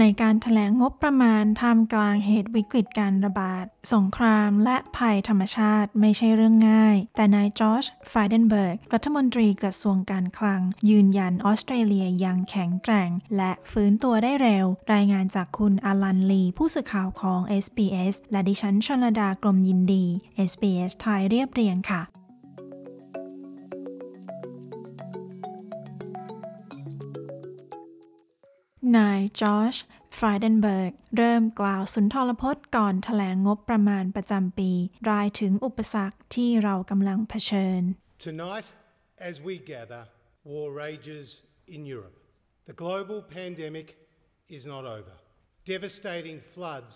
[0.00, 20.04] ในการแถลงงบประมาณท่ามกลางเหตุวิกฤตการระบาด สงครามและภัยธรรมชาติไม่ใช่เรื่องง่าย แต่นายจอช ฟรายเดนเบิร์ก รัฐมนตรีกระทรวงการคลัง ยืนยันออสเตรเลียยังแข็งแกร่ง และฟื้นตัวได้เร็ว รายงานจากคุณอลันลี ผู้สื่อข่าวของ SBS และดิฉันชลดากรมยินดี
[20.50, 22.02] SBS ไทยเรียบเรียงค่ะ
[28.98, 29.76] นายจอช
[30.18, 34.70] ฟรายเดนเบิร์ก เริ่มกล่าวสุนทรพจน์ก่อนถแถลงงบประมาณประจำปี
[35.10, 37.82] รายถึงอุปสรรคที่เรากำลังเผชิญ
[38.28, 38.68] Tonight
[39.28, 40.02] as we gather
[40.50, 41.26] war rages
[41.74, 42.16] in Europe
[42.68, 43.88] the global pandemic
[44.56, 45.14] is not over
[45.72, 46.94] devastating floods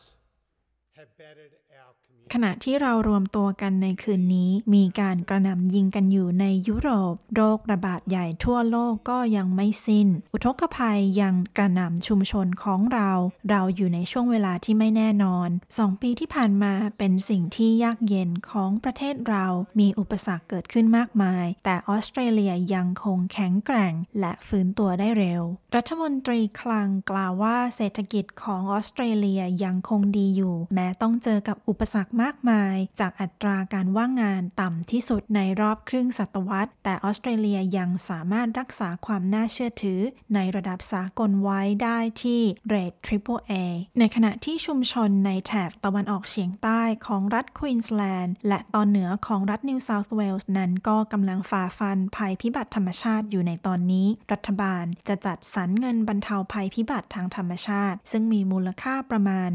[2.35, 13.11] ขณะที่เรารวมตัวกันในคืนนี้ มีการกระหน่ำยิงกันอยู่ในยุโรป โรคระบาดใหญ่ทั่วโลกก็ยังไม่สิน้น อุทกภัยยังกระหน่ำชุมชนของเรา
[13.51, 19.47] เราอยู่ในช่วงเวลาที่ไม่แน่นอนสองปีที่ผ่านมาเป็นสิ่งที่ยากเย็นของประเทศเรา
[19.81, 25.43] มีอุปสรรคเกิดขึ้นมากมาย แต่ออสเตรเลียยังคงแข็งแกร่ง และฟื้นตัวได้เร็ว
[25.75, 40.01] รัฐมนตรีคลังกล่าวว่าเศรษฐกิจของออสเตรเลียยังคงดีอยู่แม้ต้องเจอกับอุปสรรคมากมาย จากอัตราการว่างงานต่ำที่สุดในรอบครึ่งศตวรรษ แต่ออสเตรเลียยังสามารถรักษาความน่าเชื่อถือ
[40.35, 43.53] ในระดับสากลไว้ได้ที่เรท Triple A
[43.99, 59.51] ในขณะที่ชุมชนในแถบตะวันออกเฉียงใต้ของรัฐควีนสแลนด์และตอนเหนือของรัฐนิวเซาท์เวลส์นั้นก็กำลังฝ่าฟันภัยพิบัติธรรมชาติอยู่ในตอนนี้ รัฐบาลจะจัดสรรเงินบรรเทาภัยพิบัติทางธรรมชาติ ซึ่งมีมูลค่าประมาณ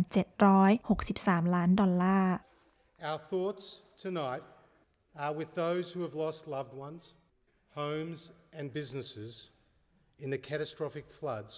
[0.64, 1.23] 763
[1.55, 2.37] ล้านดอลลาร์
[3.09, 3.65] Our thoughts
[4.05, 4.45] tonight
[5.25, 7.03] are with those who have lost loved ones,
[7.83, 8.21] homes,
[8.57, 9.33] and businesses
[10.19, 11.53] in the catastrophic floods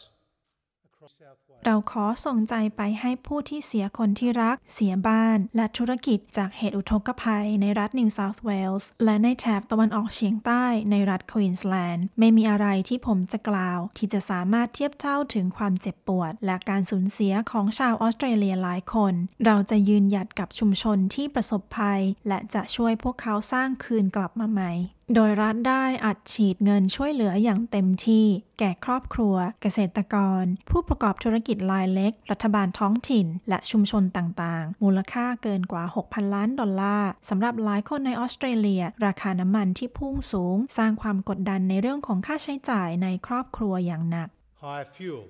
[1.65, 19.13] เราขอส่งใจไปให้ผู้ที่เสียคนที่รัก เสียบ้าน และธุรกิจจากเหตุอุทกภัยในรัฐนิวเซาท์เวลส์และในแถบตะวันออกเฉียงใต้ในรัฐควีนสแลนด์ ไม่มีอะไรที่ผมจะกล่าว ที่จะสามารถเทียบเท่าถึงความเจ็บปวด และการสูญเสียของชาวออสเตรเลียหลายคน
[19.45, 24.71] เราจะยืนหยัดกับชุมชนที่ประสบภัย และจะช่วยพวกเขาสร้างคืนกลับมาใหม่
[25.13, 28.25] โดยรัฐได้อัดฉีดเงินช่วยเหลืออย่างเต็มที่
[28.59, 44.29] แก่ครอบครัว เกษตรกร ผู้ประกอบธุรกิจรายเล็ก รัฐบาลท้องถิ่น และชุมชนต่างๆ มูลค่าเกินกว่า 6,000 ล้านดอลลาร์สำหรับหลายคนในออสเตรเลีย ราคาน้ำมันที่พุ่งสูง สร้างความกดดันในเรื่องของค่าใช้จ่ายในครอบครัวอย่างหนัก
[44.63, 45.25] Higher fuel,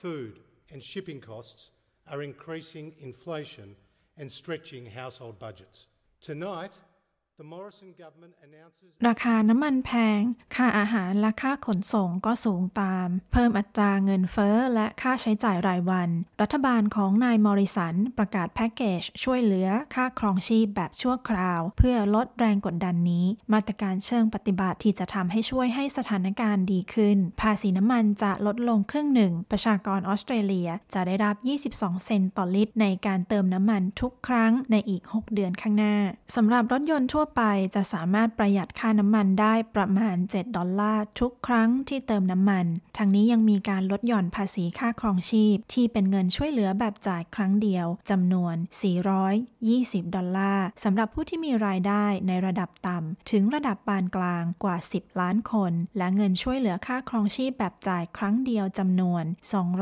[0.00, 0.32] food
[0.72, 1.62] and shipping costs
[2.12, 3.68] are increasing inflation
[4.20, 5.78] and stretching household budgets.
[6.28, 6.74] Tonight
[9.06, 10.20] ราคาน้ำมันแพง
[10.54, 16.10] ค่าอาหารและค่าขนส่งก็สูงตาม เพิ่มอัตราเงินเฟ้อและค่าใช้จ่ายรายวัน
[16.40, 31.34] รัฐบาลของนายมอริสันประกาศแพ็กเกจช่วยเหลือค่าครองชีพแบบชั่วคราว เพื่อลดแรงกดดันนี้ มาตรการเชิงปฏิบัติที่จะทำให้ช่วยให้สถานการณ์ดีขึ้น ภาษีน้ำมันจะลดลงครึ่งหนึ่ง ประชากรออสเตรเลียจะได้รับ
[31.68, 35.96] 22 เซนต์ต่อลิตร ในการเติมน้ำมันทุกครั้งในอีก 6 เดือนข้างหน้า
[36.36, 37.42] สำหรับรถยนต์ทั่วไป
[37.74, 42.66] จะสามารถประหยัดค่าน้ำมันได้ประมาณ 7 ดอลลาร์ทุกครั้งที่เติมน้ำมัน
[42.96, 48.56] ทั้งนี้ยังมีการลดหย่อนภาษีค่าครองชีพ ที่เป็นเงินช่วยเหลือแบบจ่ายครั้งเดียวจำนวน
[49.34, 59.24] 420 ดอลลาร์สำหรับผู้ที่มีรายได้ในระดับต่ำถึงระดับปานกลางกว่า 10 ล้านคน และเงินช่วยเหลือค่าครองชีพแบบจ่ายครั้งเดียวจำนวน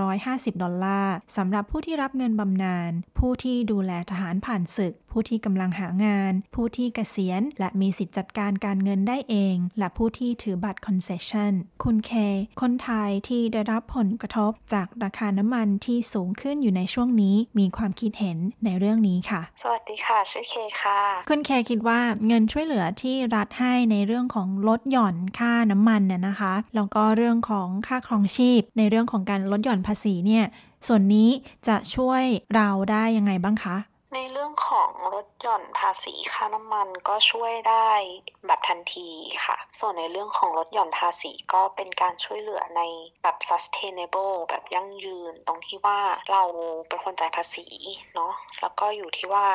[0.02, 11.52] 250 ดอลลาร์สำหรับผู้ที่รับเงินบำนาญผู้ที่ดูแลทหารผ่านศึก ผู้ที่กำลังหางาน ผู้ที่เกษียณและมีสิทธิจัดการการเงินได้เอง และผู้ที่ถือบัตร concession
[11.84, 12.12] คุณเค
[12.60, 20.98] คนไทยที่ได้รับผลกระทบจากราคาน้ำมันที่สูงขึ้นอยู่ในช่วงนี้ มีความคิดเห็นในเรื่องนี้ค่ะ สวัสดีค่ะ ชื่อเคค่ะ
[21.28, 30.44] คุณเคคิดว่าเงินช่วยเหลือที่รัฐให้ในเรื่องของลดหย่อนค่าน้ำมันเนี่ยนะคะ แล้วก็เรื่องของค่าครองชีพ ในเรื่องของการลดหย่อนภาษีเนี่ย
[30.86, 31.30] ส่วนนี้
[31.68, 32.22] จะช่วย
[32.54, 33.76] เราได้ยังไงบ้างคะ
[34.14, 37.90] ในเรื่องของลดหย่อนภาษีค่าน้ำมันก็ช่วยได้
[38.46, 39.08] แบบทันที
[39.44, 42.82] ค่ะ ส่วนในเรื่องของลดหย่อนภาษีก็เป็นการช่วยเหลือใน
[43.22, 46.00] แบบ sustainable แบบยั่งยืน ตรงที่ว่า
[46.30, 46.42] เรา
[46.88, 47.66] เป็นคนจ่ายภาษี
[48.14, 49.46] เนาะแล้วก็อยู่ที่ว่า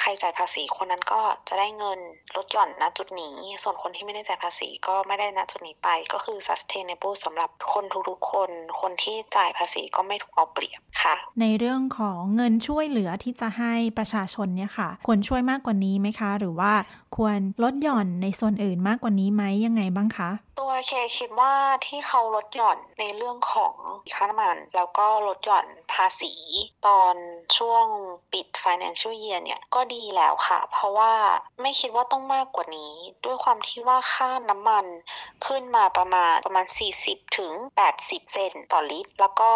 [0.00, 1.98] ใครจ่ายภาษีคนนั้นก็จะได้เงิน
[2.36, 8.50] ลดหย่อนณจุดนี้ ส่วนคนที่ไม่ได้จ่ายภาษีก็ไม่ได้ณจุดนี้ไป ก็คือ sustainable สำหรับคนทุกๆคน
[8.80, 16.72] คนที่จ่ายภาษีก็ไม่ถูกเอาเปรียบค่ะ ในเรื่องของเงินช่วยเหลือที่จะให้ประชาชนเนี่ยค่ะควรช่วยมากกว่านี้ไหมคะ หรือว่า
[17.16, 21.54] ควรลดหย่อนในส่วนอื่นมากกว่านี้ไหมยังไงบ้างคะตัวเคคิดว่า
[21.86, 23.74] ที่เขาลดหย่อนในเรื่องของ
[24.14, 26.34] ค่าน้ำมัน แล้วก็ลดหย่อนภาษี
[26.86, 27.14] ตอน
[27.56, 27.86] ช่วง
[28.32, 31.12] ปิด financial year เนี่ยก็ดีแล้วค่ะ เพราะว่า
[31.60, 32.94] ไม่คิดว่าต้องมากกว่านี้
[33.24, 34.86] ด้วยความที่ว่าค่าน้ำมัน
[35.46, 36.66] ขึ้นมาประมาณประมาณ
[37.00, 37.52] 40 ถึง
[37.92, 39.52] 80 เซนต์ต่อลิตร แล้วก็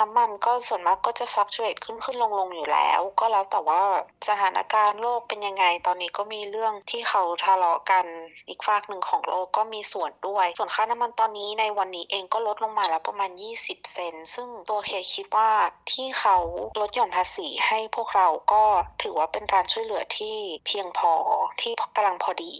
[0.00, 3.80] น้ำมันก็ส่วนมากก็จะฟลักชูเอตขึ้นขึ้นลงลงอยู่แล้ว ก็แล้วแต่ว่า
[4.28, 8.04] สถานการณ์โลกเป็นยังไง ตอนนี้ก็มีเรื่องที่เขาทะเลาะกัน
[8.48, 13.30] อีกฝากหนึ่งของโลกก็มีส่วนด้วย ส่วนค่าน้ำมันตอนนี้ในวันนี้เองก็ลดลงมาแล้วประมาณ
[13.62, 15.50] 20 เซน ซึ่งตัวเคคิดว่า
[15.92, 16.36] ที่เขา
[16.80, 18.64] ลดหย่อนภาษีให้พวกเราก็
[19.02, 20.36] ถือว่าเป็นการช่วยเหลือที่
[20.66, 21.12] เพียงพอ
[21.60, 22.54] ที่กำลังพอดี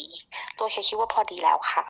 [0.59, 1.85] ตัวเคคิดว่าพอดีแล้วค่ะ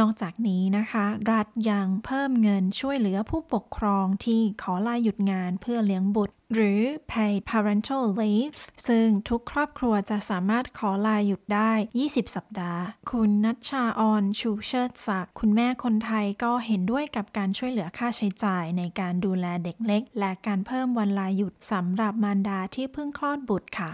[0.00, 6.80] นอกจากนี้นะคะ รัฐยังเพิ่มเงินช่วยเหลือผู้ปกครองที่ขอลาหยุดงานเพื่อเลี้ยงบุตร หรือ
[7.12, 8.54] paid parental leave
[8.88, 11.72] ซึ่งทุกครอบครัวจะสามารถขอลาหยุดได้
[12.04, 23.90] 20 สัปดาห์ คุณนัชชาออนชูเชิดศักดิ์คุณแม่คนไทยก็เห็นด้วยกับการช่วยเหลือค่าใช้จ่ายในการดูแลเด็กเล็ก และการเพิ่มวันลาหยุดสำหรับมารดาที่เพิ่งคลอดบุตรค่ะ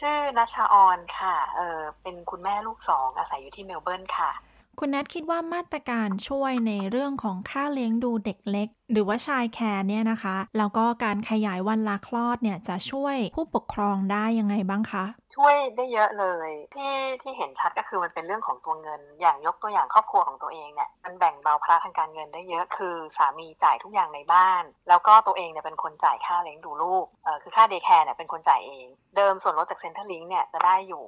[0.00, 4.30] ชื่อนัชชาออนค่ะ เออเป็นคุณแม่ลูกสองอาศัยอยู่ที่เมลเบิร์นค่ะ
[4.78, 15.04] คุณแนทคิดว่ามาตรการช่วยในเรื่องของค่าเลี้ยงดูเด็กเล็ก หรือว่า childcare เนี่ยนะคะ แล้วก็การขยายวันลาคลอดเนี่ยจะช่วยผู้ปกครองได้ยังไงบ้างคะ
[15.36, 28.86] ช่วยได้เยอะเลยที่ที่เห็นชัดก็คือมันเป็นเรื่องของตัวเงิน อย่างยกตัวอย่างครอบครัวของตัวเองเนี่ยมันแบ่งเบาภาระทางการเงินได้เยอะคือสามีจ่ายทุกอย่างในบ้าน แล้วก็ตัวเองเนี่ยเป็นคนจ่ายค่าเลี้ยงดูลูกเออคือค่า daycare เนี่ยเป็นคนจ่ายเอง
[29.16, 31.04] เดิมส่วนลดจาก Centrelink เนี่ยจะได้อยู่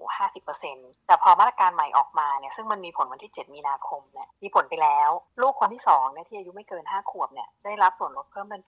[0.53, 5.11] 50%แต่พอมาตรการใหม่ออกมาเนี่ยซึ่งมันมีผลวันที่ 7 มีนาคมเนี่ยมีผลไปแล้ว
[5.43, 8.63] ลูกคนที่2เนี่ยที่อายุไม่เกิน 5 ขวบเนี่ยได้ได้รับส่วนลดเพิ่มเป็น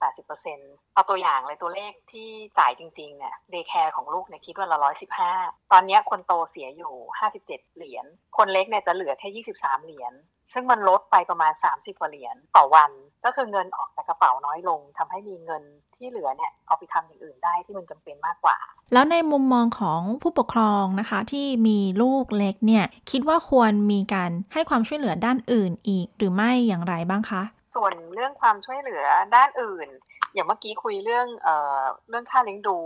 [0.45, 4.77] 80%เอาตัวอย่างเลยตัวเลขที่จ่ายจริงๆเนี่ย daycare ของลูกเนี่ยคิดวันละ
[5.25, 6.93] 115ตอนนี้คนโตเสียอยู่
[7.35, 8.05] 57 เหรียญ
[8.37, 10.13] คนเล็กเนี่ยจะเหลือแค่ 23 เหรียญ
[10.53, 12.91] ซึ่งมันลดไปประมาณ 30กว่าเหรียญต่อวัน
[13.25, 15.63] ก็คือเงินออกจากกระเป๋าน้อยลงทำให้มีเงิน
[15.95, 18.57] ที่เหลือเนี่ยเอาไปทำอย่างอื่นได้ที่มันจำเป็นมากกว่า
[18.93, 27.43] แล้วในมุมมองของผู้ปกครองนะคะ ที่มีลูกเล็กเนี่ยคิดว่าควรมีการให้ความช่วยเหลือด้านอื่นอีก หรือไม่อย่างไรบ้างคะ
[27.75, 29.03] ส่วนเรื่องความช่วยเหลือ
[29.35, 29.87] ด้านอื่น
[30.33, 32.77] อย่างเมื่อกี้คุยเรื่องเอ่อเรื่องค่าเลี้ยงดู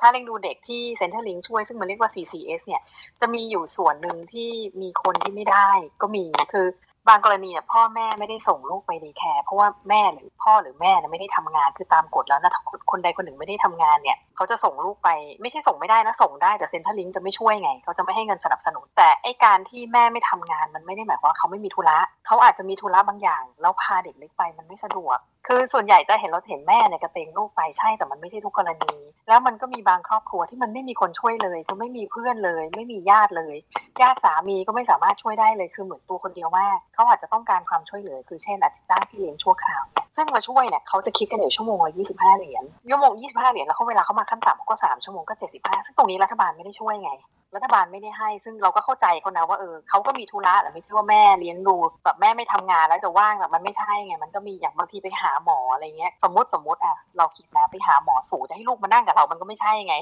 [0.00, 2.82] ค่าเลี้ยงดูเด็กที่ Centrelink ช่วยซึ่งมันเรียกว่า CCS เนี่ย
[3.20, 4.50] จะมีอยู่ส่วนหนึ่งที่
[4.82, 5.70] มีคนที่ไม่ได้
[6.02, 6.66] ก็มีคือ
[7.10, 12.52] บางกรณีเนี่ยพ่อแม่ไม่ได้ส่งลูกไป daycare เพราะว่าแม่หรือพ่อหรือแม่เนี่ยไม่ได้ทำงานคือตามกฎแล้วนะ
[12.90, 15.08] คนใดคนหนึ่งไม่ได้ทำงานเนี่ยเขาจะส่งลูกไป
[15.42, 28.94] ไม่ใช่ส่งไม่ได้นะส่งได้แต่เซ็นทรัลลิงจะไม่ช่วยไงเขาจะไม่ให้เงินสนับสนุน แต่ไอการที่แม่ไม่ทำงานมันไม่ได้หมายความว่าเขาไม่มีธุระเขาอาจจะมีธุระบางอย่าง แล้วพาเด็กเล็กไปมันไม่สะดวกคือส่วนใหญ่จะเห็นเราเห็นแม่เนี่ยกระเตงลูกไปใช่แต่มันไม่ใช่ทุกกรณี
[29.28, 33.56] แล้วมันก็มีบางครอบครัวที่มันไม่มีคนช่วยเลยคือไม่มีเพื่อนเลย ไม่มีญาติเลย
[34.02, 39.82] ญาติสามีก็ไม่สามารถช่วยได้เลยคือเหมือนตัวคนเดียวมาเขาอาจจะต้องการความช่วยเหลือ คือเช่นอาจจะจ้างพี่เลี้ยงชั่วคราว
[40.16, 47.10] ซึ่งมาช่วยเนี่ยเขาจะคิดกันอยู่ชั่วโมงละ25 เหรียญชั่วโมง 25 เหรียญแล้วเขาเวลาเขามาขั้นต่ำก็ 3 ชั่วโมงก็ 75 ซึ่งตรงนี้รัฐบาลไม่ได้ช่วยไง
[47.54, 59.96] รัฐบาลไม่ได้ให้ ซึ่งเราก็เข้าใจเขานะว่าเออเขาก็มีธุระแต่ไม่ใช่ว่าแม่เลี้ยงดูแบบแม่ไม่ทำงานแล้วจะว่างแบบมันไม่ใช่ไงมันก็มีอย่างบางทีไปหาหมออะไรเงี้ยสมมติสมมติอะเราคิดนะไปหาหมอสูจะให้ลูกมานั่งกับเรามันก็ไม่ใช่ไง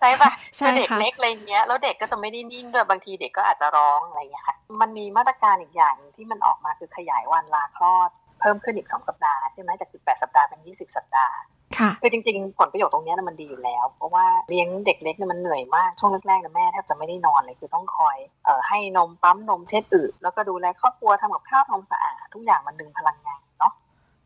[0.00, 8.10] ใช่ปะใช่เด็กเล็กอะไรเงี้ยแล้วเด็กก็จะไม่ได้นิ่งด้วยบางทีเด็กก็อาจจะร้องอะไรเงี้ยค่ะมันมีมาตรการอีกอย่างที่มันออกมาคือขยายวันลาคลอด
[8.40, 11.34] เพิ่มขึ้นอีกสองสัปดาห์ใช่ไหมจาก18สัปดาห์เป็น 20 สัปดาห์
[12.02, 23.72] คือจริงๆ ผลประโยชน์ตรงนี้นะมันดีอยู่แล้ว เพราะว่าเลี้ยงเด็กเล็กเนี่ยมันเหนื่อยมาก ช่วงแรกๆนะแม่แทบจะไม่ได้นอนเลยคือต้องคอยเอ่อให้นมปั๊มนมเช็ดอึแล้วก็ดูแลครอบครัวทำกับข้าวทำสะอาดทุกอย่างมันดึงพลังงานเนาะ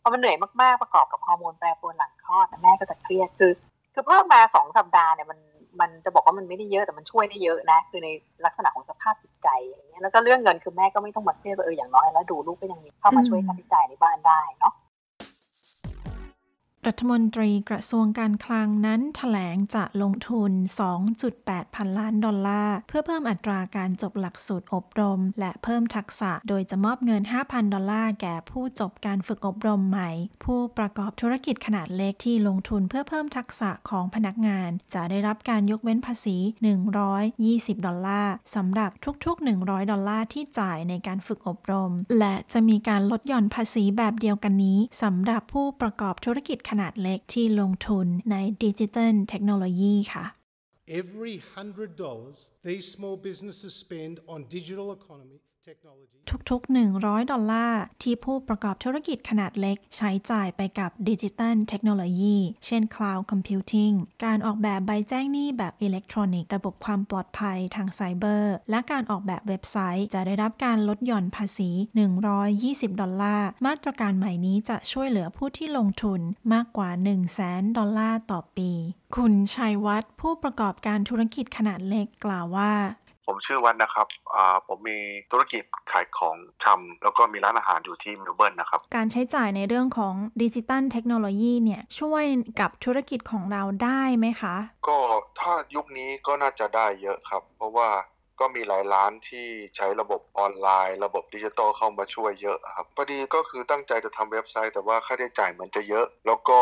[0.03, 3.53] พอมันเหนื่อยมากๆประกอบกับฮอร์โมนแปรปรวนหลังคลอดแม่ก็จะเครียดคือ
[3.95, 5.39] คือเพิ่มมาสองสัปดาห์เนี่ยมัน
[5.81, 8.09] มันจะบอกว่ามันไม่ได้เยอะแต่มันช่วยได้เยอะนะ คือใน
[8.45, 14.73] ลักษณะของสภาพจิตใจอย่างเงี้ยแล้วก็เรื่องเงินคือแม่ก็ไม่ต้องมาเครียดว่าเอออย่างน้อยแล้วดูลูกก็ยังมีเข้ามาช่วยค่าใช้จ่ายในบ้านได้เนาะ
[16.91, 20.53] รัฐมนตรีกระทรวงการคลังนั้นแถลงจะลงทุน
[21.13, 30.11] 2.8 พันล้านดอลลาร์ เพื่อเพิ่มอัตราการจบหลักสูตรอบรม และเพิ่มทักษะ โดยจะมอบเงิน 5,000 ดอลลาร์แก่ผู้จบการฝึกอบรมใหม่
[30.45, 36.37] ผู้ประกอบธุรกิจขนาดเล็กที่ลงทุนเพื่อเพิ่มทักษะของพนักงาน จะได้รับการยกเว้นภาษี
[37.11, 38.91] 120 ดอลลาร์สำหรับ
[39.25, 50.25] ทุกๆ 100 ดอลลาร์ที่จ่ายในการฝึกอบรม และจะมีการลดหย่อนภาษีแบบเดียวกันนี้สำหรับผู้ประกอบธุรกิจขนาดนาดเล็กที่ลงทุนในดิจิทัลเทคโนโลยีค่ะ
[51.01, 55.39] Every $100 these small businesses spend on digital economy
[56.51, 63.95] ทุกๆ 100 ดอลลาร์ที่ผู้ประกอบธุรกิจขนาดเล็ก ใช้จ่ายไปกับดิจิตัลเทคโนโลยี เช่น Cloud Computing
[64.25, 71.71] การออกแบบใบแจ้งหนี้แบบอิเล็กทรอนิกส์ระบบความปลอดภัยทางไซเบอร์ และการออกแบบเว็บไซต์จะได้รับการลดหย่อนภาษี
[72.37, 76.21] 120 ดอลลาร์ มาตรการใหม่นี้จะช่วยเหลือผู้ที่ลงทุน
[76.53, 78.71] มากกว่า 1 0 0 0 0แสนดอลลาร์ต่อปี
[79.17, 82.75] คุณชัยวัฒน์ผู้ประกอบการธุรกิจขนาดเล็กกล่าวว่า
[83.27, 84.07] ผมชื่อวัฒน์นะครับ
[84.67, 84.99] ผมมี
[85.31, 92.25] ธุรกิจขายของชำแล้วก็มีร้านอาหารอยู่ที่เมลเบิร์นนะครับ การใช้จ่ายในเรื่องของดิจิตัลเทคโนโลยีเนี่ยช่วย
[92.61, 94.57] กับธุรกิจของเราได้ไหมคะ
[94.89, 94.99] ก็
[95.41, 97.89] ถ้ายุคนี้ก็น่าจะได้เยอะครับ เพราะว่า
[98.41, 106.59] ก็มีหลายร้านที่ใช้ระบบออนไลน์ ระบบดิจิตอลเข้ามาช่วยเยอะครับพอดีก็คือตั้งใจจะทำเว็บไซต์ แต่ว่าค่าใช้จ่ายเหมือนจะเยอะ แล้วก็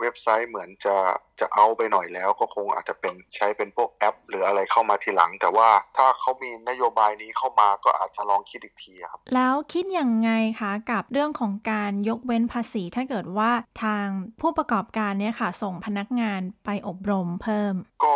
[0.00, 0.96] เว็บไซต์เหมือนจะ
[1.40, 10.30] จะเอาไปหน่อยแล้ว ก็คงอาจจะเป็นใช้เป็นพวกแอป หรืออะไรเข้ามาทีหลัง แต่ว่าถ้าเขามีนโยบายนี้เข้ามาก็อาจจะลองคิดอีกทีครับแล้วคิดยังไง
[10.60, 13.50] คะกับเรื่องของการยกเว้นภาษี ถ้าเกิดว่า
[13.82, 14.06] ทาง
[14.40, 18.14] ผู้ประกอบการเนี่ยค่ะ ส่งพนักงานไปอบรมเพิ่ม ก็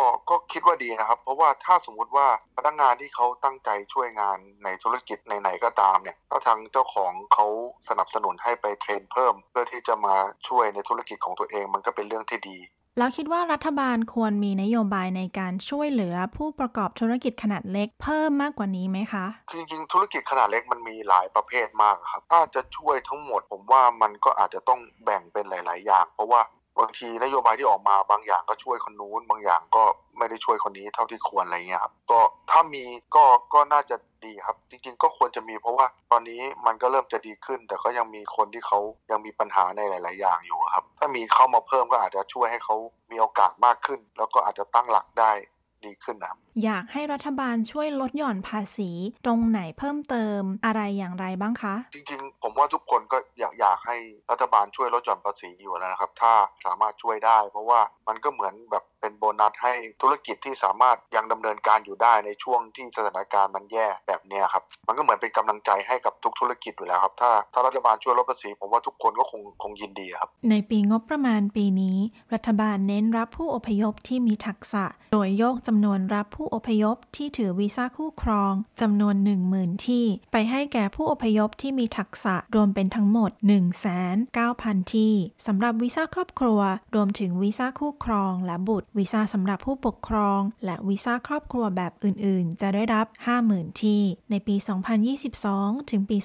[0.53, 2.27] คิดว่าดีนะครับ เพราะว่าถ้าสมมุติว่า
[2.57, 7.47] พนักงานที่เขาตั้งใจช่วยงานในธุรกิจไหนๆก็ตามเนี่ยถ้าทางเจ้าของเขา
[7.89, 10.15] สนับสนุนให้ไปเทรนเพิ่ม เพื่อที่จะมา
[10.47, 12.59] ช่วยในธุรกิจของตัวเองมันก็เป็นเรื่องที่ดี
[12.97, 26.41] แล้วคิดว่ารัฐบาลควรมีนโยบายในการช่วยเหลือผู้ประกอบธุรกิจขนาดเล็กเพิ่มมากกว่านี้ไหมคะจริงๆธุรกิจขนาดเล็กมันมีหลายประเภทมากครับถ้าจะช่วยทั้งหมด ผมว่ามันก็อาจจะต้องแบ่งเป็นหลาย ๆ อย่าง เพราะว่า
[26.79, 29.83] บางทีนโยบายที่ออกมาบางอย่างก็ช่วยคนนู้น บางอย่างก็
[30.17, 32.19] ไม่ได้ช่วยคนนี้เท่าที่ควรอะไรเงี้ยครับก็
[32.51, 32.83] ถ้ามี
[33.15, 33.23] ก็
[33.53, 38.79] ก็น่าจะดีครับ จริงๆก็ควรจะมีเพราะว่าตอนนี้มันก็เริ่มจะดีขึ้น แต่ก็ยังมีคนที่เขา
[39.11, 42.75] ยังมีปัญหาในหลาย ๆ อย่างอยู่ครับ ถ้ามีเข้ามาเพิ่มก็อาจจะช่วยให้เขา
[43.11, 45.31] มีโอกาสมากขึ้น แล้วก็อาจจะตั้งหลักได้
[45.85, 48.89] ดีขึ้นนะอยากให้รัฐบาลช่วยลดหย่อนภาษี
[49.25, 53.97] ตรงไหนเพิ่มเติมอะไรอย่างไรบ้างคะ จริงๆ ผมว่าทุกคนก็อยากอยากให้
[54.31, 56.33] รัฐบาลช่วยลดหย่อนภาษีอยู่แล้วนะครับ ถ้า
[56.65, 71.97] สามารถช่วยได้ เพราะว่ามันก็เหมือนแบบเป็นโบนัสให้ธุรกิจที่สามารถยังดำเนินการอยู่ได้ในช่วงที่สถานการณ์มันแย่แบบนี้ครับ มันก็เหมือนเป็นกำลังใจให้กับทุกธุรกิจอยู่แล้วครับ ถ้าถ้ารัฐบาลช่วยลดภาษี ผมว่าทุกคนก็คงคงยินดีครับ ในปีงบประมาณปีนี้
[72.33, 79.15] รัฐบาลเน้นรับผู้อพยพที่มีทักษะ โดยโยกจำนวนรับผูู้้อพยพที่ถือวีซ่าคู่ครองจำนวน
[79.51, 83.31] 10,000 ที่ ไปให้แก่ผู้อพยพที่มีทักษะรวมเป็นทั้งหมด
[84.11, 85.13] 1,900 ที่
[85.45, 86.59] สำหรับวีซ่าครอบครัว
[86.95, 93.07] รวมถึงวีซ่าคู่ครอง และบุตรวีซ่าสำหรับผู้ปกครอง และวีซ่าครอบครัวแบบอื่น ๆ จะได้รับ
[93.43, 94.55] 50,000 ที่ ในปี
[95.23, 96.17] 2022 ถึงปี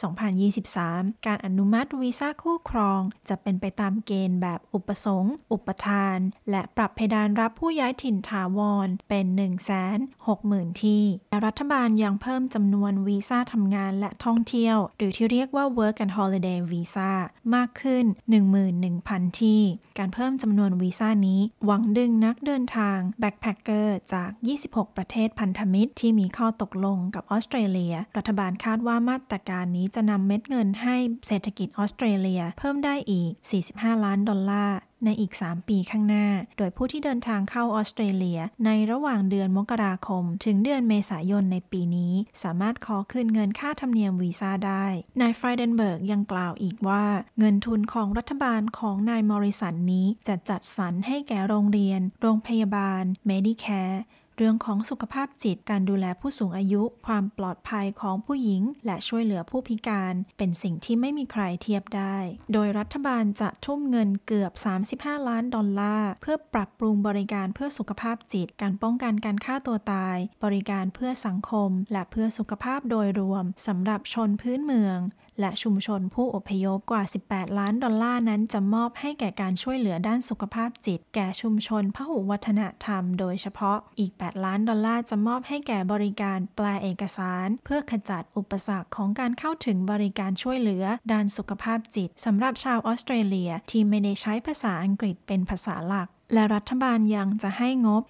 [0.55, 6.19] 2023 การอนุมัติวีซ่าคู่ครอง จะเป็นไปตามเกณฑ์แบบอุปสงค์ อุปทาน
[6.51, 9.27] และปรับเพดานรับผู้ย้ายถิ่นถาวรเป็น
[9.77, 10.06] 160,000
[10.37, 11.03] 60,000 ที่
[11.45, 17.11] รัฐบาลยังเพิ่มจำนวนวีซ่าทำงานและท่องเที่ยว หรือที่เรียกว่า Work and Holiday Visa
[17.55, 18.05] มากขึ้น
[18.71, 19.61] 11,000 ที่
[19.99, 24.31] การเพิ่มจำนวนวีซ่านี้ หวังดึงนักเดินทาง backpacker จาก
[24.65, 30.97] 26 ประเทศพันธมิตร ที่มีข้อตกลงกับออสเตรเลีย รัฐบาลคาดว่ามาตรการนี้จะนำเม็ดเงินให้
[31.27, 33.31] เศรษฐกิจออสเตรเลีย เพิ่มได้อีก
[33.69, 36.27] 45 ล้านดอลลาร์ ในอีก 3 ปีข้างหน้า
[36.59, 42.13] โดยผู้ที่เดินทางเข้าออสเตรเลีย ในระหว่างเดือนมกราคม ถึงเดือนเมษายนในปีนี้
[42.43, 44.87] สามารถขอคืนเงินค่าธรรมเนียมวีซ่าได้
[45.21, 47.05] นายฟรายเดนเบิร์กยังกล่าวอีกว่า
[47.39, 54.03] เงินทุนของรัฐบาลของนายมอริสันนี้จะจัดสรรให้แก่โรงเรียน โรงพยาบาล Medicare
[54.37, 62.17] เรื่องของสุขภาพจิต การดูแลผู้สูงอายุ ความปลอดภัยของผู้หญิง และช่วยเหลือผู้พิการ เป็นสิ่งที่ไม่มีใครเทียบได้
[62.53, 64.53] โดยรัฐบาลจะทุ่มเงินเกือบ
[64.91, 74.99] 35 ล้านดอลลาร์ เพื่อปรับปรุงบริการเพื่อสุขภาพจิต การป้องกันการฆ่าตัวตาย บริการเพื่อสังคม และเพื่อสุขภาพโดยรวมสำหรับชนพื้นเมือง
[75.41, 98.03] และชุมชนผู้อพยพกว่า 18 ล้านดอลลาร์นั้นจะมอบให้แก่การช่วยเหลือด้านสุขภาพจิต แก่ชุมชนพหุวัฒนธรรมโดยเฉพาะอีก 8 ล้านดอลลาร์จะมอบให้แก่บริการแปลเอกสาร เพื่อขจัดอุปสรรคของการเข้าถึงบริการช่วยเหลือด้านสุขภาพจิตสำหรับชาวออสเตรเลียที่ไม่ได้ใช้ภาษาอังกฤษเป็นภาษาหลัก และรัฐบาลยังจะให้งบ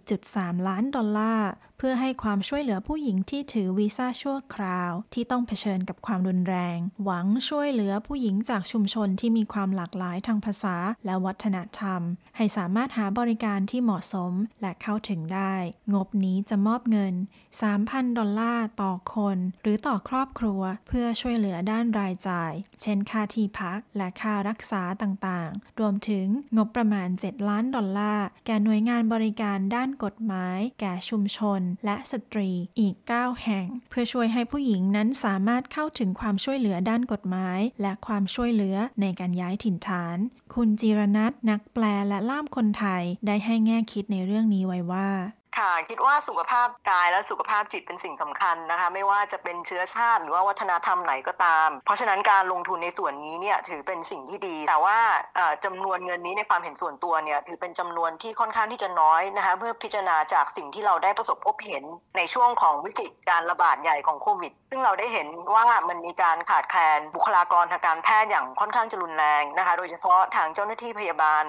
[0.00, 1.50] 20.3 ล้านดอลลาร์
[1.80, 12.00] เพื่อให้ความช่วยเหลือผู้หญิงที่ถือวีซ่าชั่วคราว ที่ต้องเผชิญกับความรุนแรง หวังช่วยเหลือผู้หญิงจากชุมชนที่มีความหลากหลายทางภาษาและวัฒนธรรม
[12.36, 15.54] ให้สามารถหาบริการที่เหมาะสมและเข้าถึงได้
[15.94, 17.14] งบนี้จะมอบเงิน
[17.64, 32.50] 3,000 ดอลลาร์ต่อคน หรือต่อครอบครัว เพื่อช่วยเหลือด้านรายจ่าย เช่นค่าที่พักและค่ารักษาต่างๆ รวมถึงงบประมาณ 7ล้านดอลลาร์ แก่หน่วยงานบริการด้านกฎหมาย แก่ชุมชน และสตรี
[32.80, 40.18] อีก 9 แห่ง เพื่อช่วยให้ผู้หญิงนั้นสามารถเข้าถึงความช่วยเหลือด้านกฎหมาย และความช่วยเหลือในการย้ายถิ่นฐาน
[40.54, 45.10] คุณจีรนัทนักแปลและล่ามคนไทยได้ให้แง่คิดในเรื่องนี้ไว้ว่า
[45.58, 54.98] ค่ะคิดว่าสุขภาพกายและสุขภาพจิตเป็นสิ่งสำคัญนะคะ ไม่ว่าจะเป็นเชื้อชาติหรือว่าวัฒนธรรมไหนก็ตาม เพราะฉะนั้นการลงทุนในส่วนนี้เนี่ยถือเป็นสิ่งที่ดี แต่ว่า
[55.64, 61.84] จำนวนเงินนี้ในความเห็นส่วนตัวเนี่ยถือเป็นจำนวนที่ค่อนข้างที่จะน้อยนะคะเพื่อพิจารณาจากสิ่งที่เราได้ประสบพบเห็น
[62.16, 71.44] ในช่วงของวิกฤตการระบาดใหญ่ของโควิด ซึ่งเราได้เห็นว่ามันมีการขาดแคลนบุคลากรทางการแพทย์อย่างค่อนข้างจะรุนแรงนะคะ โดยเฉพาะทางเจ้าหน้าที่พยาบาล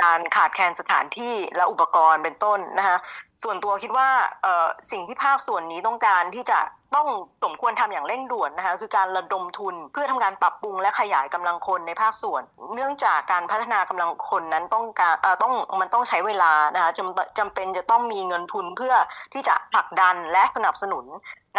[0.00, 2.96] การขาดแคลนสถานที่และอุปกรณ์เป็นต้นนะคะ
[3.44, 4.08] ส่วนตัวคิดว่า
[4.92, 6.58] สิ่งที่ภาคส่วนนี้ต้องการที่จะ
[6.96, 7.08] ต้อง
[7.44, 12.42] สมควรทำอย่างเร่งด่วนนะคะคือการระดมทุนเพื่อทำการปรับปรุงและขยายกำลังคนในภาคส่วน
[12.74, 18.94] เนื่องจากการพัฒนากำลังคนนั้นต้องการต้องมันต้องใช้เวลานะคะจำจำเป็นจะต้องมีเงินทุนเพื่อ
[19.32, 21.04] ที่จะผลักดันและสนับสนุน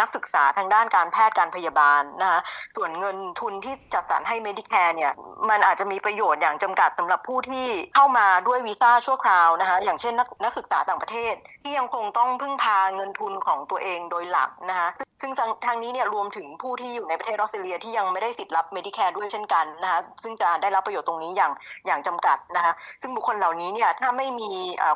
[0.00, 2.40] นักศึกษาทางด้านการแพทย์การพยาบาลนะคะ
[2.76, 5.12] ส่วนเงินทุนที่จัดสรรให้ Medicare เนี่ย
[5.50, 14.88] มันอาจจะมีประโยชน์อย่างจำกัดสำหรับผู้ที่เข้ามาด้วยวีซ่าชั่วคราวนะคะอย่างเช่นนักนักศึกษาต่างประเทศ ที่ยังคงต้องพึ่งพาเงินทุนของตัวเองโดยหลักนะคะ
[15.20, 15.30] ซึ่ง
[15.66, 21.52] ทางนี้เนี่ยรวมถึงผู้ที่อยู่ในประเทศออสเตรเลียที่ยังไม่ได้สิทธิ์รับ Medicare ด้วยเช่นกันนะคะซึ่งจะได้รับประโยชน์ตรงนี้อย่าง
[21.86, 22.72] อย่างจำกัดนะคะ
[23.02, 24.50] ซึ่งบุคคลเหล่านี้เนี่ยถ้าไม่มี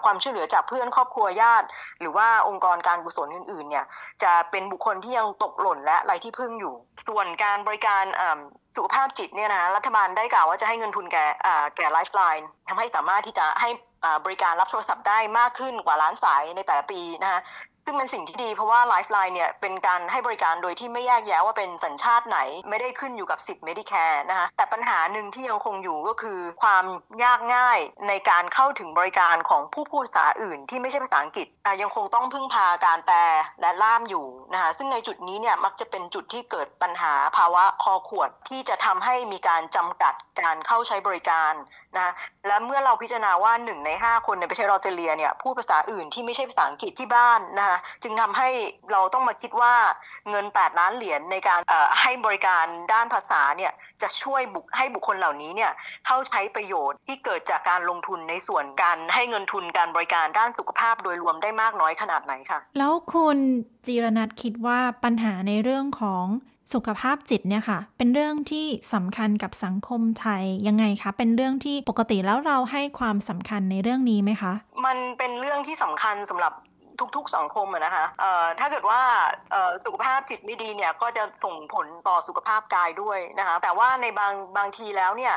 [0.05, 1.67] ความช่วยเหลือจากเพื่อนครอบครัวญาติ
[2.01, 3.85] หรือว่าองค์กรการกุศลอื่นๆเนี่ย
[4.23, 6.75] จะเป็นบุคคลที่ยังตกหล่นและไรที่พึ่งอยู่
[7.09, 8.05] ส่วนการบริการ
[8.77, 11.27] สุขภาพจิตเนี่ยนะรัฐบาลได้กล่าวว่าจะให้เงินทุนแก่
[11.77, 13.71] แก่ไลฟ์ไลน์ทำให้สามารถที่จะให้
[14.25, 17.41] บริการรับโทรศัพท์ได้มากขึ้นกว่าล้านสายในแต่ละปีนะคะ
[17.85, 26.85] ซึ่งเป็นสิ่งที่ดีเพราะว่า Lifeline เนี่ยเป็นการให้บริการโดยที่ไม่แยกแยะว่าเป็นสัญชาติไหน ไม่ได้ขึ้นอยู่กับสิทธิ์ Medicare นะคะแต่ปัญหาหนึ่งที่ยังคงอยู่ก็คือ ความ
[27.25, 31.47] ยากง่ายในการเข้าถึงบริการของผู้พูดภาษาอื่น ที่ไม่ใช่ภาษาอังกฤษ
[31.83, 33.19] ยังคงต้องพึ่งพาการแปล
[33.61, 41.53] และล่ามอยู่นะคะซึ่งในจุดนี้เนี่ยมักจะเป็นจุดที่เกิดปัญหาภาวะคอขวดที่จะทำให้มีการจำกัดการเข้าใช้บริการ
[41.97, 42.13] นะ
[42.47, 47.72] และเมื่อเราพิจารณาว่าหนึ่งในห้าคนในประเทศออสเตรเลียเนี่ยพูดภาษาอื่นที่ไม่ใช่ภาษาอังกฤษที่บ้านนะคะ
[48.03, 48.49] จึงทำให้
[48.93, 49.75] เราต้องมาคิดว่า
[50.31, 51.61] เงิน 8 ล้านเหรียญในการ
[52.01, 55.73] ให้บริการด้านภาษาเนี่ยจะช่วยบุกให้บุคคลเหล่านี้เนี่ย
[56.07, 63.39] เข้าใช้ประโยชน์ที่เกิดจากการลงทุนในส่วนการให้เงินทุนการบริการด้านสุขภาพโดยรวมได้มากน้อยขนาดไหนคะแล้วคุณ
[63.87, 66.27] จีรนัทคิดว่าปัญหาในเรื่องของ
[66.75, 74.53] สุขภาพจิตเนี่ยค่ะ เป็นเรื่องที่สำคัญกับสังคมไทยยังไงคะ เป็นเรื่องที่ปกติแล้วเราให้ความสำคัญในเรื่องนี้ไหมคะ
[74.87, 76.53] มันเป็นเรื่องที่สำคัญสำหรับ
[77.17, 78.05] ทุก ๆ สังคมนะคะ
[78.61, 79.01] ถ้าเกิดว่า
[79.85, 85.35] สุขภาพจิตไม่ดีเนี่ยก็จะส่งผลต่อสุขภาพกายด้วยนะคะแต่ว่าในบางบางทีแล้วเนี่ย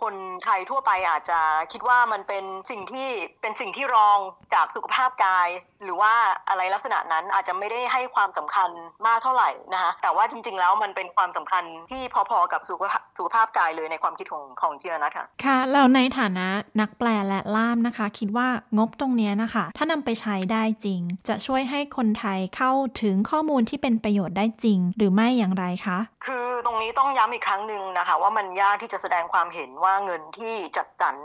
[0.00, 1.40] คนไทยทั่วไปอาจจะ
[1.72, 3.08] คิดว่ามันเป็นสิ่งที่
[3.42, 4.18] เป็นสิ่งที่รอง
[4.54, 5.48] จากสุขภาพกาย
[5.84, 6.14] หรือว่า
[6.48, 8.70] อะไรลักษณะนั้นอาจจะไม่ได้ให้ความสำคัญ
[9.06, 16.46] มากเท่าไหร่นะคะแต่ว่าจริง ๆ แล้วมันเป็นความสำคัญที่พอๆกับสุขภาพสุขภาพกายเลยในความคิดของของจีรนัทค่ะค่ะเราในฐานะ
[16.80, 18.48] นักแปลและล่ามนะคะ คิดว่า
[18.78, 31.16] งบตรงนี้นะคะ ถ้านำไปใช้ได้จริง จะช่วยให้คนไทยเข้าถึงข้อมูลที่เป็นประโยชน์ได้จริง หรือไม่อย่างไรคะ คือตรงนี้ต้องย้ำอีกครั้งหนึ่งนะคะ ว่ามันยากที่จะแสดงความเห็นว่าเงินที่จัดสรร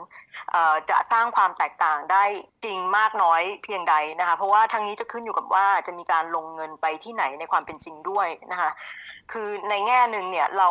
[0.89, 2.23] จะสร้างความแตกต่างได้
[2.65, 8.71] จริงมากน้อยเพียงใดนะคะ เพราะว่าทั้งนี้จะขึ้นอยู่กับว่าจะมีการลงเงินไปที่ไหนในความเป็นจริงด้วยนะคะ
[9.33, 10.69] คือในแง่หนึ่งเนี่ยเรา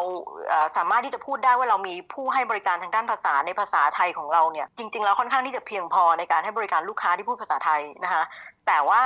[0.76, 8.23] สามารถที่จะพูดได้ว่าเรามีผู้ให้บริการทางด้านภาษาในภาษาไทยของเราเนี่ยจริง ๆ แล้วค่อนข้างที่จะเพียงพอในการให้บริการลูกค้าที่พูดภาษาไทยนะคะ
[8.66, 9.04] แต่ว่า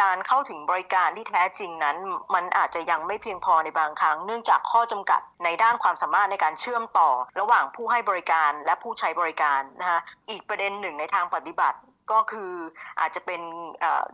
[0.00, 1.96] การเข้าถึงบริการที่แท้จริงนั้น
[2.34, 10.00] มันอาจจะยังไม่เพียงพอในบางครั้ง เนื่องจากข้อจำกัดในด้านความสามารถในการเชื่อมต่อ ระหว่างผู้ให้บริการและผู้ใช้บริการนะคะ
[10.30, 11.78] อีกประเด็นหนึ่งในทางปฏิบัติ
[12.12, 12.52] ก็คือ
[13.00, 13.40] อาจจะเป็น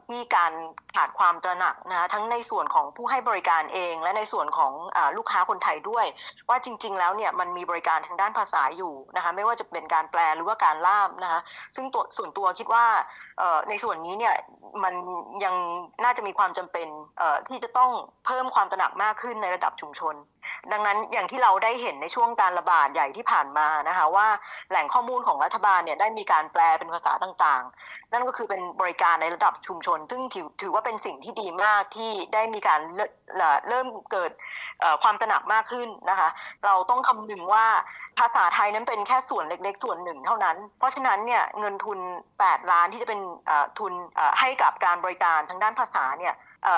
[0.09, 0.53] ที่การ
[0.96, 6.07] ขาดความตระหนักนะทั้งในส่วนของผู้ให้บริการเอง และในส่วนของอลูกค้าคนไทยด้วย
[6.48, 11.40] ว่าจริง ๆ แล้วเนี่ยมันมีบริการทางด้านภาษาอยู่นะคะไม่ว่าจะเป็นการแปลหรือว่าการล่ามนะคะ
[11.76, 12.85] ซึ่งตัวส่วนตัวคิดว่า
[13.68, 14.35] ในส่วนนี้เนี่ย
[14.85, 14.94] มัน
[15.44, 15.55] ยัง
[16.05, 16.88] น่าจะมีความจำเป็น
[17.48, 17.90] ที่จะต้อง
[18.26, 20.14] เพิ่มความตระหนักมากขึ้นในระดับชุมชน
[20.73, 24.27] ดังนั้นอย่างที่เราได้เห็นในช่วงการระบาดใหญ่ที่ผ่านมานะคะว่า
[24.70, 32.81] แหล่งข้อมูลของรัฐบาลเนี่ยได้มีการแปลเป็นภาษาต่างๆ นั่นก็คือเป็นบริการในระดับชุมชน ซึ่งถือถือว่าเป็นสิ่งที่ดีมากที่ได้มีการ
[33.68, 34.31] เริ่มเกิด
[35.03, 36.29] ความตระหนักมากขึ้นนะคะ
[36.64, 37.66] เราต้องคำนึงว่า
[38.18, 41.99] ภาษาไทยนั้นเป็นแค่ส่วนเล็ก ๆ ส่วนหนึ่งเท่านั้น เพราะฉะนั้นเนี่ยเงินทุน
[42.37, 43.20] 8 ล้านที่จะเป็น
[43.79, 43.92] ทุน
[44.40, 46.35] ให้กับการบริการทางด้านภาษาเนี่ย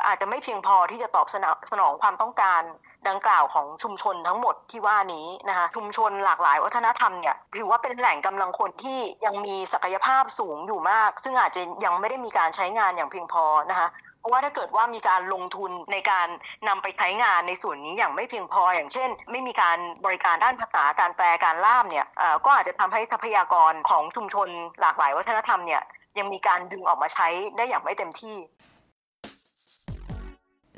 [0.06, 1.26] อาจจะไม่เพียงพอที่จะตอบ
[1.72, 2.62] สนองความต้องการ
[3.08, 13.88] ดังกล่าวของชุมชนทั้งหมดที่ว่านี้นะคะชุมชนหลากหลายวัฒนธรรมเนี่ยถือว่าเป็นแหล่งกำลังคนที่ยังมีศักยภาพสูงอยู่มาก ซึ่งอาจจะยังไม่ได้มีการใช้งานอย่างเพียงพอนะคะ
[14.20, 16.28] เพราะว่าถ้าเกิดว่ามีการลงทุนในการ
[16.68, 22.06] นำไปใช้งานในส่วนนี้อย่างไม่เพียงพอ อย่างเช่น ไม่มีการบริการด้านภาษาการแปลการล่ามเนี่ย
[22.44, 24.48] ก็อาจจะทำให้ทรัพยากรของชุมชน
[24.80, 25.82] หลากหลายวัฒนธรรมเนี่ย
[26.18, 28.36] ยังมีการดึงออกมาใช้ได้อย่างไม่เต็มที่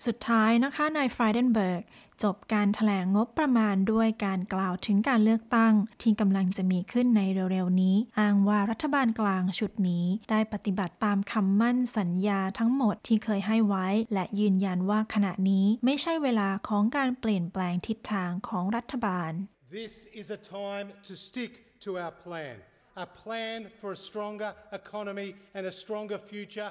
[0.07, 1.83] สุดท้ายนะคะนายฟรายเดนเบิร์ก
[2.22, 7.20] จบการถแถลงงบประมาณด้วยการกล่าวถึงการเลือกตั้ง ที่กำลังจะมีขึ้นใน
[7.53, 19.33] เร็วๆนี้ อ้างว่ารัฐบาลกลางชุดนี้ได้ปฏิบัติตามคำมั่นสัญญาทั้งหมดที่เคยให้ไว้ และยืนยันว่าขณะนี้ไม่ใช่เวลาของการเปลี่ยนแปลงทิศทางของรัฐบาล
[19.79, 21.53] This is a time to stick
[21.85, 22.57] to our plan
[23.07, 24.50] a plan for a stronger
[24.81, 26.70] economy and a stronger future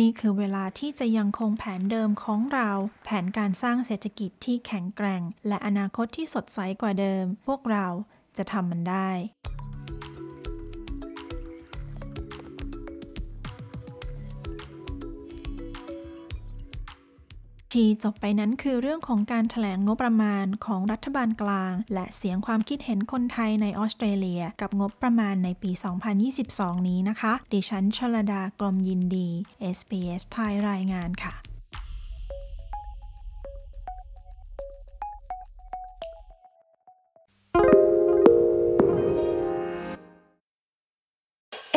[0.00, 2.70] นี่คือเวลาที่จะยังคงแผนเดิมของเรา
[3.04, 7.86] แผนการสร้างเศรษฐกิจที่แข็งแกร่ง และอนาคตที่สดใสกว่าเดิม พวกเรา
[8.36, 9.10] จะทำมันได้
[17.76, 25.70] ที่จบไปนั้นคือเรื่องของการถแถลงงบประมาณของรัฐบาลกลาง และเสียงความคิดเห็นคนไทยในออสเตรเลีย กับงบประมาณในปี
[26.30, 29.28] 2022 นี้นะคะ ดิฉันชลดากรมยินดี
[29.76, 31.45] SBS ไทยรายงานค่ะ